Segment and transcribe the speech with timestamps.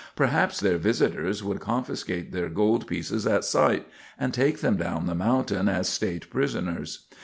[0.15, 3.85] Perhaps their visitors would confiscate their gold pieces at sight,
[4.19, 7.05] and take them down the mountain as State prisoners.